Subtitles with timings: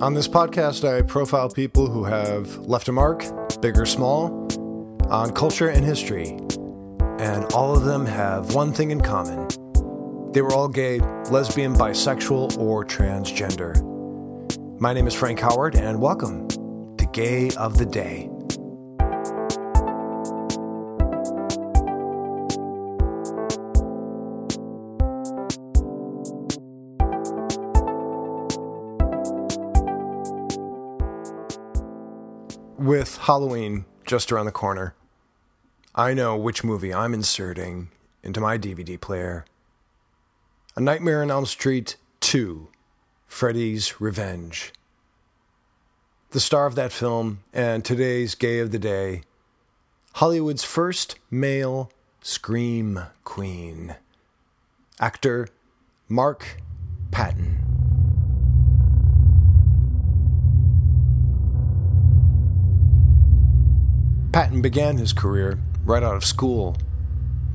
[0.00, 3.24] On this podcast, I profile people who have left a mark,
[3.60, 4.48] big or small,
[5.10, 6.38] on culture and history.
[7.18, 9.48] And all of them have one thing in common
[10.32, 11.00] they were all gay,
[11.30, 13.74] lesbian, bisexual, or transgender.
[14.78, 18.28] My name is Frank Howard, and welcome to Gay of the Day.
[32.86, 34.94] With Halloween just around the corner,
[35.96, 37.88] I know which movie I'm inserting
[38.22, 39.44] into my DVD player.
[40.76, 42.68] A Nightmare on Elm Street 2
[43.26, 44.72] Freddy's Revenge.
[46.30, 49.22] The star of that film and today's gay of the day,
[50.12, 51.90] Hollywood's first male
[52.22, 53.96] scream queen,
[55.00, 55.48] actor
[56.08, 56.58] Mark
[57.10, 57.55] Patton.
[64.36, 66.76] Patton began his career right out of school,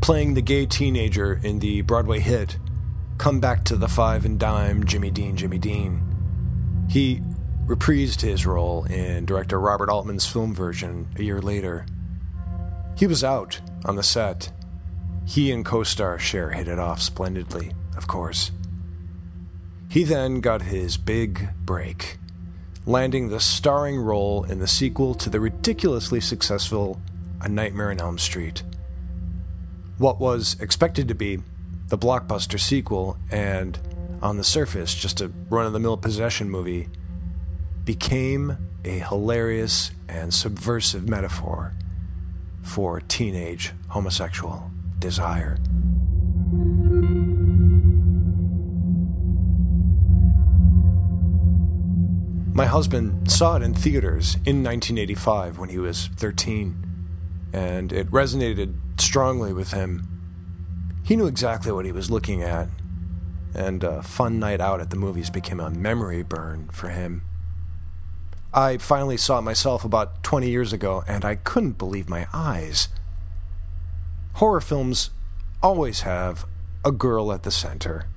[0.00, 2.56] playing the gay teenager in the Broadway hit
[3.18, 6.00] Come Back to the Five and Dime Jimmy Dean, Jimmy Dean.
[6.88, 7.20] He
[7.66, 11.84] reprised his role in director Robert Altman's film version a year later.
[12.96, 14.52] He was out on the set.
[15.26, 18.52] He and co star Cher hit it off splendidly, of course.
[19.88, 22.18] He then got his big break
[22.88, 26.98] landing the starring role in the sequel to the ridiculously successful
[27.42, 28.62] A Nightmare on Elm Street.
[29.98, 31.40] What was expected to be
[31.88, 33.78] the blockbuster sequel and,
[34.22, 36.88] on the surface, just a run of the mill possession movie,
[37.84, 41.74] became a hilarious and subversive metaphor
[42.62, 45.58] for teenage homosexual desire.
[52.58, 56.76] My husband saw it in theaters in 1985 when he was 13,
[57.52, 60.02] and it resonated strongly with him.
[61.04, 62.68] He knew exactly what he was looking at,
[63.54, 67.22] and a fun night out at the movies became a memory burn for him.
[68.52, 72.88] I finally saw it myself about 20 years ago, and I couldn't believe my eyes.
[74.32, 75.10] Horror films
[75.62, 76.44] always have
[76.84, 78.08] a girl at the center,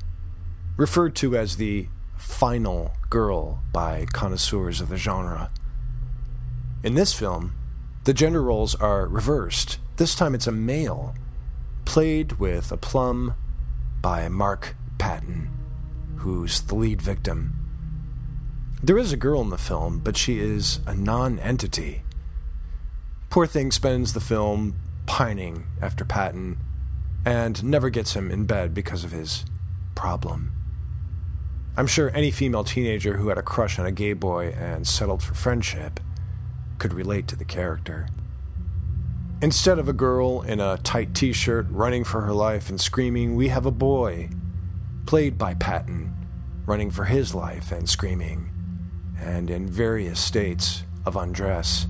[0.77, 1.89] referred to as the
[2.21, 5.49] final girl by connoisseurs of the genre.
[6.83, 7.53] In this film,
[8.03, 9.79] the gender roles are reversed.
[9.97, 11.13] This time it's a male,
[11.85, 13.33] played with aplomb
[14.01, 15.49] by Mark Patton,
[16.17, 17.53] who's the lead victim.
[18.81, 22.03] There is a girl in the film, but she is a non entity.
[23.29, 26.57] Poor thing spends the film pining after Patton
[27.25, 29.45] and never gets him in bed because of his
[29.95, 30.51] problem.
[31.77, 35.23] I'm sure any female teenager who had a crush on a gay boy and settled
[35.23, 36.01] for friendship
[36.79, 38.07] could relate to the character.
[39.41, 43.35] Instead of a girl in a tight t shirt running for her life and screaming,
[43.35, 44.29] we have a boy,
[45.05, 46.13] played by Patton,
[46.65, 48.49] running for his life and screaming,
[49.19, 51.87] and in various states of undress.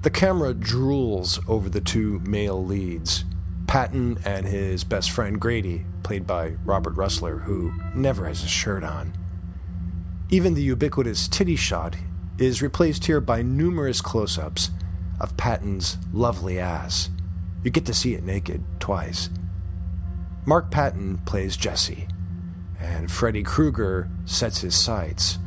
[0.00, 3.24] The camera drools over the two male leads,
[3.66, 8.84] Patton and his best friend Grady, played by Robert Rusler, who never has a shirt
[8.84, 9.12] on.
[10.30, 11.96] Even the ubiquitous titty shot
[12.38, 14.70] is replaced here by numerous close ups
[15.20, 17.10] of Patton's lovely ass.
[17.62, 19.30] You get to see it naked twice.
[20.44, 22.08] Mark Patton plays Jesse,
[22.80, 25.38] and Freddy Krueger sets his sights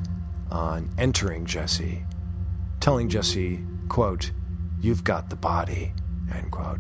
[0.50, 2.06] on entering Jesse,
[2.80, 4.32] telling Jesse, quote,
[4.80, 5.94] You've got the body,
[6.34, 6.80] end quote.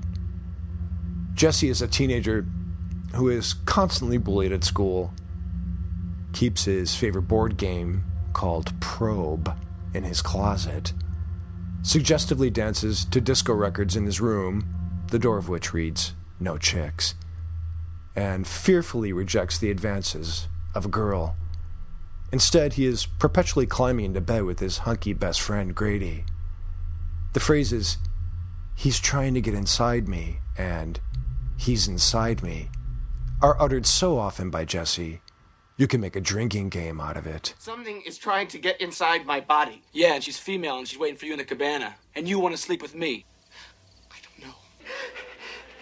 [1.34, 2.46] Jesse is a teenager
[3.13, 5.13] who is constantly bullied at school,
[6.33, 9.55] keeps his favorite board game called Probe
[9.93, 10.93] in his closet,
[11.81, 14.67] suggestively dances to disco records in his room,
[15.11, 17.16] the door of which reads, No chicks,
[18.16, 21.35] and fearfully rejects the advances of a girl.
[22.31, 26.25] Instead, he is perpetually climbing into bed with his hunky best friend, Grady.
[27.34, 27.97] The phrases,
[28.75, 30.99] he's trying to get inside me, and
[31.55, 32.69] he's inside me,
[33.46, 35.22] are uttered so often by Jesse,
[35.78, 37.53] you can make a drinking game out of it.
[37.59, 39.84] Something is trying to get inside my body.
[39.94, 41.94] Yeah, and she's female and she's waiting for you in the cabana.
[42.16, 43.24] And you want to sleep with me.
[44.09, 44.56] I don't know.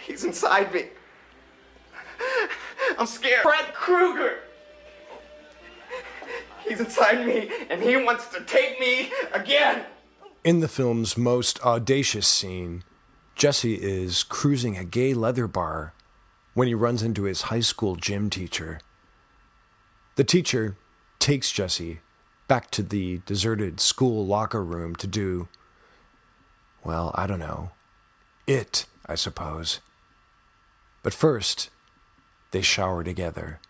[0.06, 0.88] He's inside me.
[2.98, 3.40] I'm scared.
[3.40, 4.40] Fred Krueger!
[6.68, 9.86] He's inside me and he wants to take me again!
[10.44, 12.84] In the film's most audacious scene,
[13.36, 15.94] Jesse is cruising a gay leather bar
[16.54, 18.80] when he runs into his high school gym teacher.
[20.16, 20.76] The teacher
[21.18, 22.00] takes Jesse
[22.46, 25.48] back to the deserted school locker room to do,
[26.84, 27.72] well, I don't know,
[28.46, 29.80] it, I suppose.
[31.02, 31.70] But first,
[32.52, 33.60] they shower together.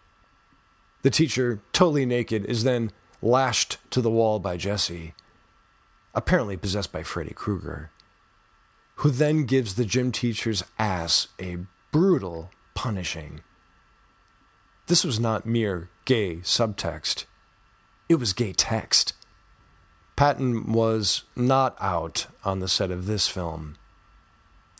[1.02, 2.90] The teacher, totally naked, is then
[3.22, 5.14] lashed to the wall by Jesse,
[6.14, 7.90] apparently possessed by Freddy Krueger,
[8.96, 11.58] who then gives the gym teacher's ass a
[11.90, 13.40] brutal punishing.
[14.86, 17.24] This was not mere gay subtext,
[18.08, 19.14] it was gay text.
[20.16, 23.76] Patton was not out on the set of this film.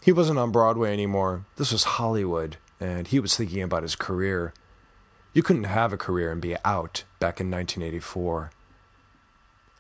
[0.03, 1.47] He wasn't on Broadway anymore.
[1.57, 4.53] This was Hollywood, and he was thinking about his career.
[5.33, 8.53] You couldn't have a career and be out back in 1984.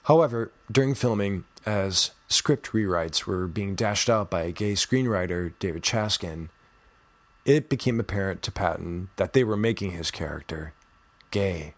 [0.05, 6.49] However, during filming, as script rewrites were being dashed out by gay screenwriter, David Chaskin,
[7.44, 10.73] it became apparent to Patton that they were making his character
[11.31, 11.75] gay.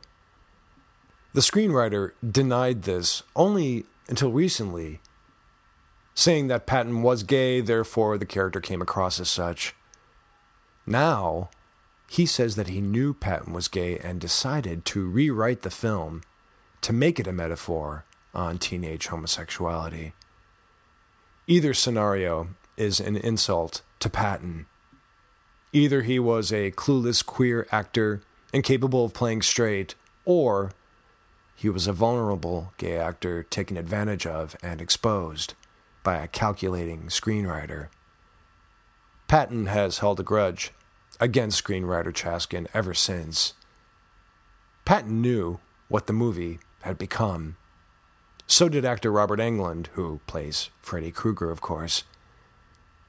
[1.33, 5.01] The screenwriter denied this only until recently,
[6.15, 9.75] saying that Patton was gay, therefore the character came across as such.
[10.87, 11.51] Now,
[12.09, 16.23] he says that he knew Patton was gay and decided to rewrite the film
[16.83, 20.13] to make it a metaphor on teenage homosexuality.
[21.49, 24.67] Either scenario is an insult to Patton.
[25.77, 29.95] Either he was a clueless queer actor incapable of playing straight,
[30.25, 30.73] or
[31.55, 35.53] he was a vulnerable gay actor taken advantage of and exposed
[36.03, 37.89] by a calculating screenwriter.
[39.29, 40.73] Patton has held a grudge
[41.21, 43.53] against screenwriter Chaskin ever since.
[44.87, 47.59] Patton knew what the movie had become.
[48.47, 52.05] So did actor Robert Englund, who plays Freddy Krueger, of course.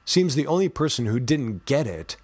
[0.04, 2.18] Seems the only person who didn't get it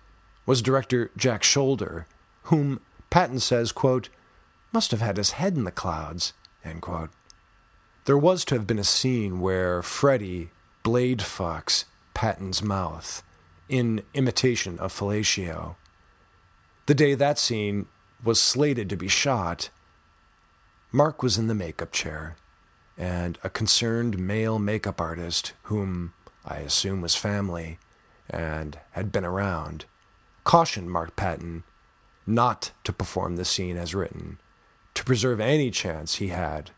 [0.47, 2.07] was director Jack Sholder,
[2.45, 2.81] whom
[3.11, 4.09] Patton says, quote,
[4.73, 6.33] must have had his head in the clouds.
[8.07, 10.51] There was to have been a scene where Freddy
[10.83, 13.23] blade fucks Patton's mouth
[13.69, 15.77] in imitation of fellatio.
[16.87, 17.87] The day that scene
[18.23, 19.71] was slated to be shot,
[20.93, 22.37] Mark was in the makeup chair,
[22.97, 26.13] and a concerned male makeup artist, whom
[26.45, 27.79] I assume was family
[28.29, 29.87] and had been around,
[30.45, 31.65] cautioned Mark Patton
[32.27, 34.39] not to perform the scene as written
[34.95, 36.71] to preserve any chance he had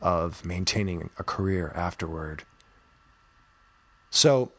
[0.00, 2.44] of maintaining a career afterward.
[4.10, 4.52] So,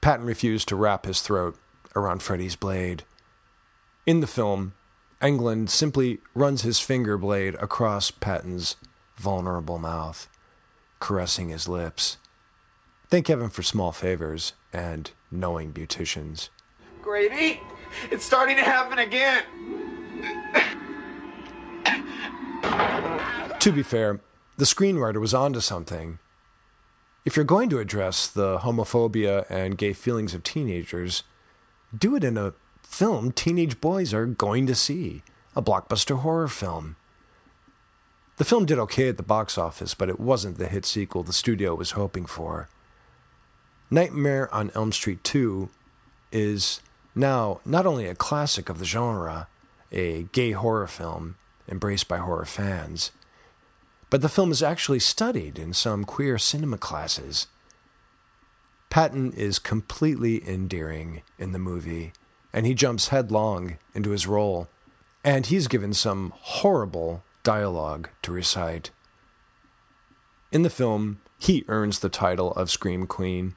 [0.00, 1.58] Patton refused to wrap his throat
[1.96, 3.02] around Freddy's blade.
[4.06, 4.74] In the film,
[5.20, 8.76] Englund simply runs his finger blade across Patton's
[9.16, 10.28] vulnerable mouth,
[11.00, 12.16] caressing his lips.
[13.08, 16.48] Thank heaven for small favors and knowing beauticians.
[17.02, 17.60] Grady,
[18.10, 19.42] it's starting to happen again.
[23.60, 24.20] To be fair,
[24.56, 26.18] the screenwriter was onto something.
[27.24, 31.22] If you're going to address the homophobia and gay feelings of teenagers,
[31.96, 35.22] do it in a film teenage boys are going to see,
[35.54, 36.96] a blockbuster horror film.
[38.38, 41.32] The film did okay at the box office, but it wasn't the hit sequel the
[41.32, 42.68] studio was hoping for.
[43.90, 45.68] Nightmare on Elm Street 2
[46.32, 46.80] is
[47.14, 49.48] now not only a classic of the genre,
[49.92, 51.36] a gay horror film
[51.68, 53.10] embraced by horror fans,
[54.10, 57.46] but the film is actually studied in some queer cinema classes.
[58.90, 62.12] Patton is completely endearing in the movie,
[62.52, 64.68] and he jumps headlong into his role,
[65.22, 68.90] and he's given some horrible dialogue to recite.
[70.50, 73.54] In the film, he earns the title of Scream Queen.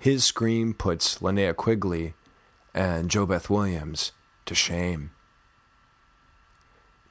[0.00, 2.14] His scream puts Linnea Quigley
[2.74, 4.12] and JoBeth Williams
[4.46, 5.10] to shame.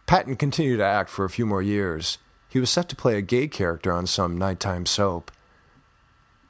[0.06, 2.18] Patton continued to act for a few more years,
[2.50, 5.32] he was set to play a gay character on some nighttime soap.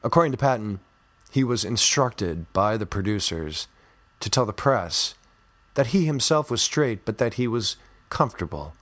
[0.03, 0.79] According to Patton,
[1.31, 3.67] he was instructed by the producers
[4.19, 5.15] to tell the press
[5.73, 7.77] that he himself was straight, but that he was
[8.09, 8.73] comfortable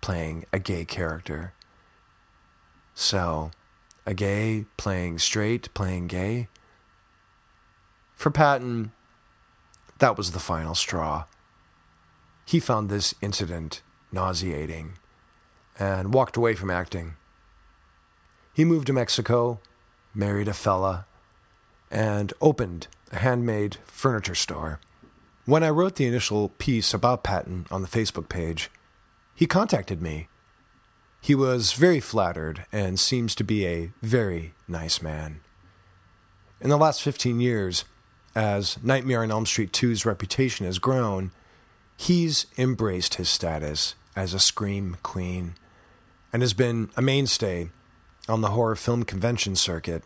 [0.00, 1.52] playing a gay character.
[2.94, 3.50] So,
[4.06, 6.48] a gay playing straight, playing gay?
[8.14, 8.92] For Patton,
[10.00, 11.24] that was the final straw.
[12.44, 14.98] He found this incident nauseating
[15.78, 17.14] and walked away from acting.
[18.52, 19.60] He moved to Mexico,
[20.14, 21.06] married a fella,
[21.90, 24.80] and opened a handmade furniture store.
[25.46, 28.70] When I wrote the initial piece about Patton on the Facebook page,
[29.34, 30.28] he contacted me.
[31.20, 35.40] He was very flattered and seems to be a very nice man.
[36.60, 37.84] In the last 15 years,
[38.34, 41.30] as Nightmare on Elm Street 2's reputation has grown,
[41.96, 45.54] he's embraced his status as a Scream Queen
[46.32, 47.70] and has been a mainstay
[48.28, 50.04] on the horror film convention circuit,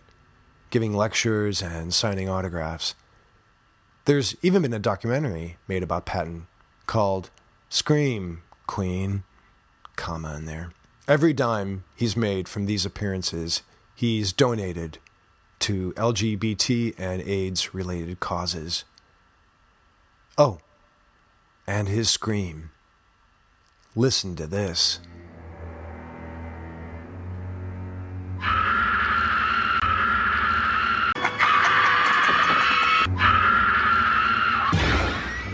[0.71, 2.95] giving lectures and signing autographs.
[4.07, 6.47] There's even been a documentary made about Patton
[6.87, 7.31] called
[7.69, 9.25] Scream Queen,
[9.97, 10.73] comma in there.
[11.07, 13.62] Every dime he's made from these appearances,
[13.95, 14.99] he's donated
[15.64, 18.85] to LGBT and AIDS related causes.
[20.37, 20.59] Oh,
[21.66, 22.71] and his scream.
[23.97, 25.00] Listen to this.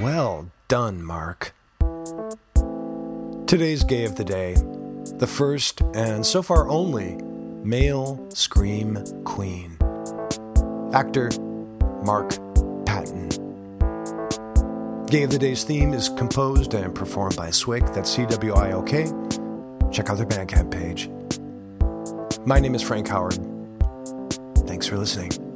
[0.01, 1.55] Well done, Mark.
[3.47, 4.55] Today's gay of the day,
[5.19, 7.15] the first and so far only
[7.63, 9.80] male Scream Queen.
[10.93, 11.31] Actor
[12.03, 12.31] Mark
[12.85, 13.29] Patton.
[15.07, 18.73] Gay of the Day's theme is composed and performed by Cwiok, that's C W I
[18.73, 19.05] O K.
[19.93, 21.09] Check out their Bandcamp page.
[22.47, 23.39] My name is Frank Howard.
[24.67, 25.50] Thanks for listening.